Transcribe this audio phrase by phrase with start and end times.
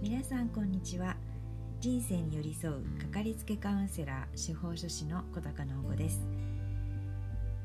[0.00, 1.16] 皆さんこんにちは。
[1.78, 6.26] 人生に寄り添うかかりつけカウンセラー司法書士の小高直子です、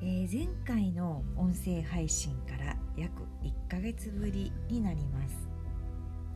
[0.02, 5.36] えー、前回の音声配信から約1ヶ月ぶりになります、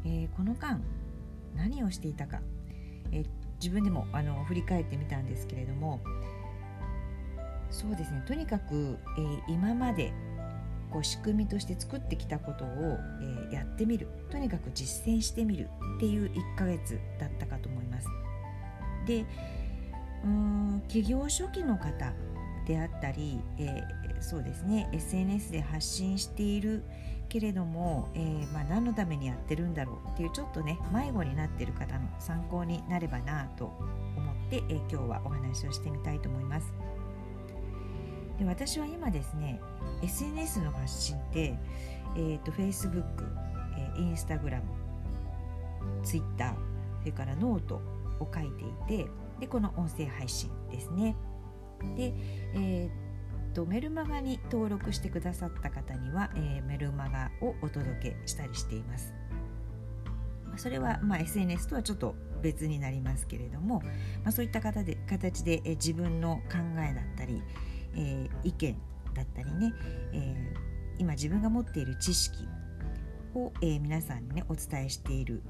[0.05, 0.79] えー、この間
[1.55, 2.39] 何をしていたか、
[3.11, 3.25] えー、
[3.59, 6.01] 自分でもあの振り返ってみたんですけれども
[7.71, 8.21] そうですね。
[8.27, 10.11] とにかく、えー、今まで
[10.91, 12.99] こう仕組みとして作ってきたことを、
[13.51, 18.07] え、やってみるとにかく実践してみるっていう1ヶ月だったかと思います。
[19.07, 19.25] で
[20.23, 22.13] うん企業初期の方
[22.67, 26.83] であったり、えー、そうですね SNS で発信している
[27.27, 33.65] けれども、えー、まあ、何のためにやってるんだろうっていうちょっとね迷子になってる方の参考になればなと
[34.15, 36.90] 思って、えー、今日はお話をしてみたいと思います。
[38.41, 39.61] で私は今ですね
[40.01, 41.53] SNS の発信って、
[42.15, 43.03] えーと、Facebook、
[43.77, 44.61] えー、Instagram、
[46.03, 46.55] Twitter
[47.01, 47.75] それからノート
[48.19, 48.49] を書い
[48.87, 49.07] ていて
[49.39, 51.15] でこの音声配信ですね。
[51.95, 52.15] で、
[52.55, 59.13] えーと、メルマガに登録してくださった方には、えー、メルマガをお届けしたりしています。
[60.57, 63.81] それは、まあ、SNS とはちょっと別になりますけれども、
[64.23, 67.43] まあ、そういった方で形で、えー、自分の考えだったり、
[67.95, 68.75] えー、意見
[69.13, 69.73] だったりね、
[70.13, 72.47] えー、今自分が持っている知識
[73.35, 75.41] を、えー、皆さんにねお伝えしている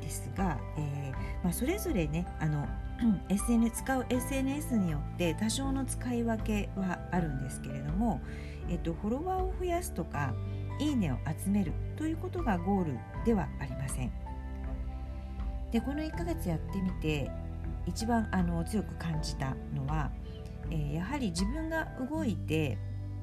[0.00, 2.66] ですが、えーまあ、それぞれねあの
[3.28, 8.20] SNS 使う SNS によって多少の使い分けはあるんですけれども、
[8.68, 10.34] えっと、フォロワーを増やすとか
[10.78, 14.12] いいねを集めるということがゴールではありません。
[15.70, 17.28] でこの1ヶ月やってみて
[17.86, 20.10] 一番あの強く感じたのは、
[20.70, 22.78] えー、やはり自分が動いて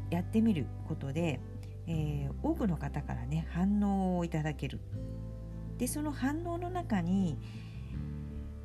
[0.10, 1.40] やってみることで、
[1.88, 4.80] えー、多くの方からね反応をいただける。
[5.78, 7.38] でその反応の中に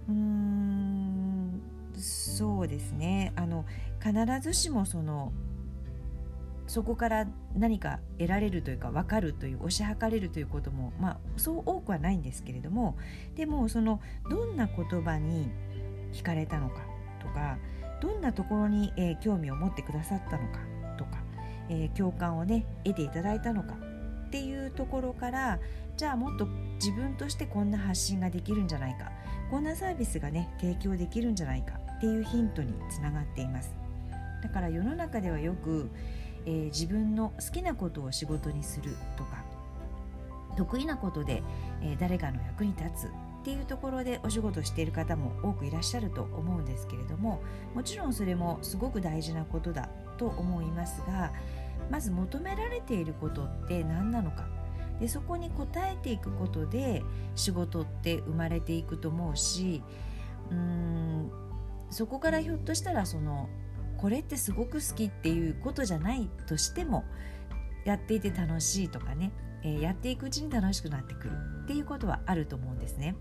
[0.09, 1.63] うーん
[1.97, 3.33] そうですね。
[3.37, 3.65] あの
[4.03, 5.33] 必ずしもその
[6.67, 12.97] そこから何か得られるというか分かるという推し量れるということもまあそう多くはないんですけれども
[13.37, 15.49] でもそのどんな言葉に
[16.17, 16.81] 惹かれたのか
[17.21, 17.59] とか
[18.01, 20.61] どんなところに、えー、興味を持ってくださったのか
[20.99, 21.19] とか、
[21.69, 23.75] えー、共感をね得ていただいたのか
[24.27, 25.59] っていうところから
[25.97, 29.11] じゃあもっと自分としてこんな発信ができるんじゃないか
[29.51, 33.75] こんなサービスがね提供できるんじゃないかっていうヒントにつながっています。
[34.43, 35.91] だから世の中ではよく、
[36.45, 39.45] えー、自分の好きなことを仕事にするとか
[40.57, 41.43] 得意なことで、
[41.83, 43.11] えー、誰かの役に立つ
[43.47, 47.41] っていうところでお仕事している方も多くいらっしゃると思うんですけれども
[47.77, 51.33] もちろんそれもすごく大事なことだと思いますが
[51.89, 54.49] まず求められていることって何なのか
[54.99, 57.05] でそこに応えていくことで
[57.37, 59.81] 仕事って生まれていくと思うし
[60.51, 61.31] うーん
[61.91, 63.49] そこからひょっとしたらその
[63.97, 67.05] これってすごく好きっていうことじゃないとしても
[67.85, 69.31] やっていて楽しいとかね、
[69.63, 71.31] えー、やっていくうちに楽しくなってくる
[71.63, 73.15] っていうことはあると思うんですね。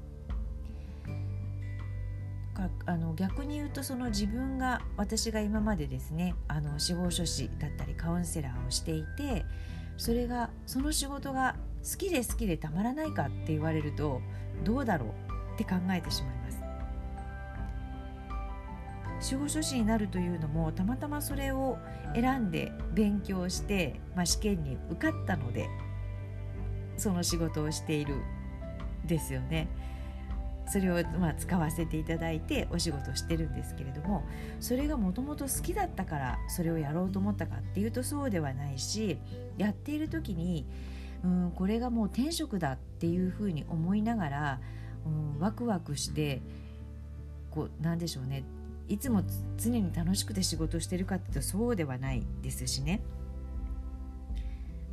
[2.55, 9.45] かあの逆に言うとその自分が私が今までですねあの司法書士だったりカウンセラーをしていて
[9.97, 11.55] それがその仕事が
[11.89, 14.21] 好きで好きでたまらないかって言われると
[14.63, 15.09] どうだろう
[15.53, 16.55] って考えてしまいます
[19.19, 21.77] 司法書士になるというのもたまたまそれを
[22.13, 25.67] 選んで勉強して、まあ、試験に受かったので
[26.97, 28.15] その仕事をしている
[29.05, 29.67] ですよね。
[30.67, 34.23] それをまあ使わせていただいてお仕事してるんですけれども
[34.59, 39.17] それがもともと好きだったからそれをやろうと思ったかっていうとそうではないし
[39.57, 40.65] やっている時に
[41.23, 44.61] うんこれがもう天職だっていうふうに思いながら、
[45.05, 46.41] うん、ワクワクして
[47.51, 48.43] こうなんでしょうね
[48.87, 49.23] いつも
[49.57, 53.01] 常に楽しくて仕事してるかっていうとそうではないですしね。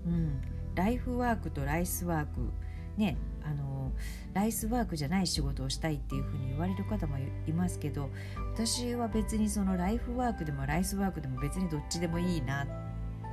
[0.06, 0.40] うん、
[0.74, 2.50] ライフワークとライスワーク
[2.96, 3.90] ねあの
[4.34, 7.16] ライスワークじゃない仕事をしたいっていうふうに言われる方も
[7.46, 8.10] いますけど
[8.54, 12.66] 私は別にそのライフワークでもライスワークでも別にどっちでもいいな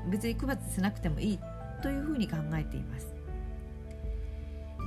[0.10, 1.40] 別に区別しなくてもいい
[1.82, 3.14] というふうに考えています。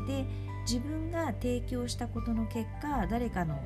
[0.06, 0.26] で
[0.62, 3.60] 自分が提供したことの結果誰かの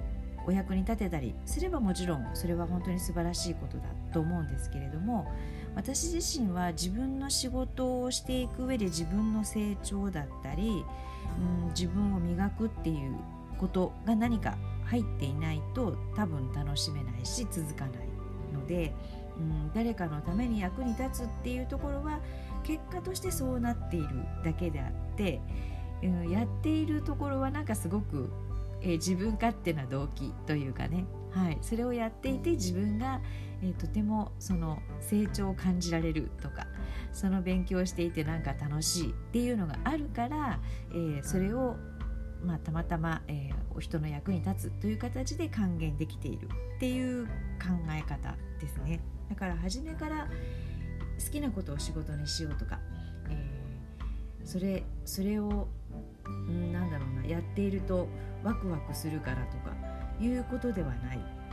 [0.47, 5.31] お役に立てたりすればもちろんそれは本当に素晴らしいことだと思うんですけれども
[5.77, 10.85] 私自身は自分の仕事をしていく上で自分の成長だったり、
[11.39, 13.15] うん、自分を磨くっていう
[13.59, 18.09] ことが何か入っていないと多分楽しめないし続かない
[18.53, 18.93] ので
[19.39, 22.21] うん、誰かのために役に立つっていうところは
[22.65, 24.09] 結果としてそうなっている
[24.45, 25.41] だけであって、
[26.03, 28.31] うん、やっているところはなんかすごく、
[28.81, 33.21] えー、自分勝手な動機というかね、はい、それをやっていて自分が、
[33.63, 36.67] えー、とてもその成長を感じられるとか
[37.13, 40.61] その勉強していてなんか楽しいっていうのがあるから、
[40.91, 41.77] えー、それを
[42.45, 47.31] まあ、たまたま、えー、お人の役に立つという形で還元できているっていう考
[47.91, 49.01] え方ですね。
[49.29, 50.29] だから初めから
[51.25, 52.79] 好きなことを仕事にしようとか、
[53.31, 55.67] えー、それそれを、
[56.27, 58.07] うん、なんだろうなやっていると
[58.45, 59.75] ワクワクするからとか
[60.21, 61.46] いうことではない。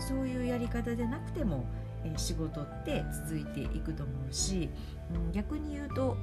[0.00, 1.64] そういうやり方でなくても、
[2.04, 4.70] えー、仕事って続いていくと思うし、
[5.14, 6.16] うん、逆に言うと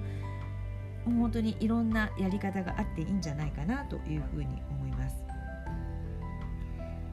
[1.06, 5.16] 本当にいろんなやり方があっていいんじゃないかなというふうに思います。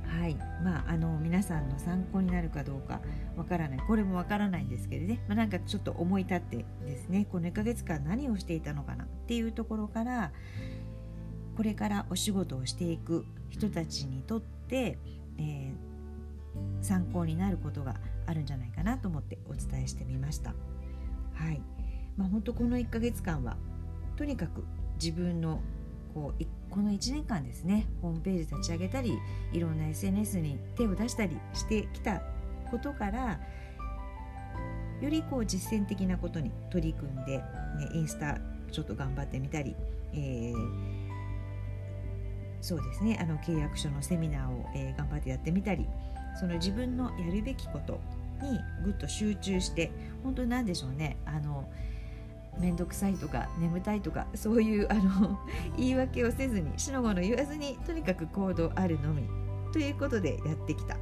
[0.07, 0.37] はい。
[0.63, 3.01] まあ、あの皆さんの参考になるかどうか
[3.37, 3.79] わからない。
[3.81, 10.33] これもわからないんですけどね、まあ、なんかちょっと思い立ってですねこの1ヶ月間何をしていたのかなっていうところから
[11.57, 14.99] これからお仕事をしていく人たちにとって、
[15.39, 15.74] えー、
[16.85, 17.97] 参考になることが
[18.27, 20.55] あるんじゃないかなと思ってお伝えしてみました。
[21.35, 21.61] はい
[22.17, 23.57] まあ、本当この1ヶ月間は
[24.17, 24.65] とにかく
[25.03, 25.61] 自分の
[26.13, 29.19] こうこの1年間ですねホームページ立ち上げたり
[29.53, 32.23] いろんな SNS に手を出したりしてきた
[32.71, 33.41] ことから
[35.01, 37.45] よりこう実践的なことに取り組んで、ね、
[37.95, 38.39] インスタ
[38.71, 39.75] ちょっと頑張ってみたり、
[40.13, 40.55] えー、
[42.61, 45.87] そうですねあの契約書のセミナーを、えー、頑張ってやってみたり
[46.39, 48.01] その自分のやるべきこと
[48.43, 49.91] にぐっと集中して
[50.23, 51.69] 本当に何でしょうねあの
[52.59, 55.39] 面倒くさいとか眠たいとかそういうあの
[55.77, 59.29] 言い訳をせずに死の子の言わずにとにかく行動あるのみ
[59.73, 60.97] ということでやってきた。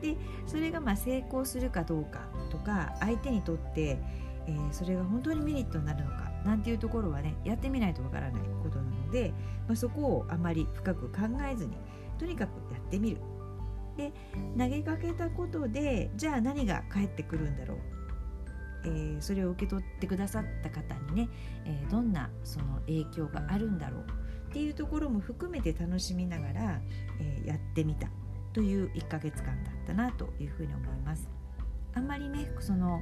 [0.00, 3.98] でそれがまあ成功するかどうかとか相手にとって、
[4.46, 9.32] えー、それが本当にメリットになるのかなんていうところはねやってみないとわからないことなので、
[9.66, 11.20] まあ、そこをあまり深く考
[11.50, 11.76] えずに
[12.18, 13.18] とにかくやってみる。
[13.96, 14.12] で
[14.58, 17.78] 投げかけたことでじゃあ何が返ってくるんだろう？
[18.86, 21.28] えー、それを受け取ってくださった方にね、
[21.64, 24.04] えー、どんなその影響があるんだろう
[24.50, 26.80] っていうところも含めて楽しみながら、
[27.18, 28.08] えー、やってみた
[28.52, 31.28] という1ヶ月間だったなというふうに思います。
[31.94, 33.00] あんまりねその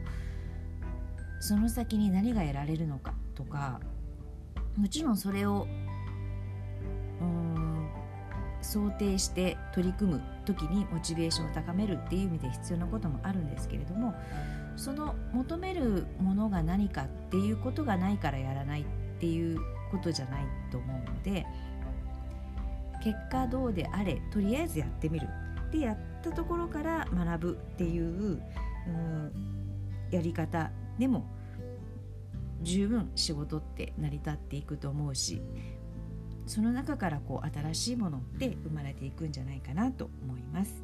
[1.41, 3.81] その先に何が得られるのかとか
[4.77, 5.67] もちろんそれを
[8.63, 14.15] 想定して取り組む時にモチベーションを高めるっていう意味で必要なこともあるんですけれども
[14.77, 18.85] その求めるものが何かっていうことがないからやらないっ
[19.21, 19.59] ていう
[19.91, 21.47] ことじゃないと思うので
[23.03, 25.29] 結果どうであれとりあえずやってみる
[25.71, 28.43] でやったところから学ぶっていうう
[30.11, 31.27] やり方でも
[32.63, 35.43] 十分仕事って成り立っていくと思うし
[36.47, 40.83] その中からこう新しいものって生まれていくんじゃないかなと思います。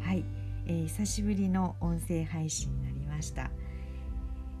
[0.00, 0.24] はい、
[0.66, 3.50] えー、久しぶりの音声配信になりました。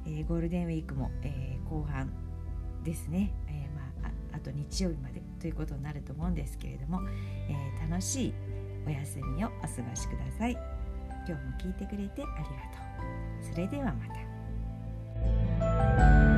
[0.06, 2.10] えー、ゴールデンウィークも、えー、後半
[2.82, 7.00] ですね、えまあ、あと日曜日までということになると思うんですけれども、
[7.48, 7.54] え
[7.88, 8.34] 楽しい
[8.86, 10.52] お休みをお過ごしください。
[11.28, 12.48] 今日も聞いてくれてありがと
[13.50, 13.52] う。
[13.52, 14.06] それではま
[15.58, 16.37] た。